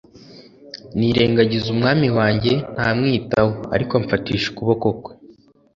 Nirengagiza 0.97 1.67
umwami 1.75 2.07
wanjye 2.17 2.51
ntamwitaho 2.73 3.53
ariko 3.75 3.91
amfatisha 3.99 4.45
ukuboko 4.49 4.87
kwe 5.01 5.11